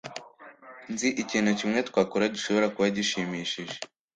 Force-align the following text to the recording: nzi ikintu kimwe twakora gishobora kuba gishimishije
nzi 0.91 1.09
ikintu 1.23 1.51
kimwe 1.59 1.79
twakora 1.89 2.25
gishobora 2.35 2.67
kuba 2.73 2.87
gishimishije 2.97 3.77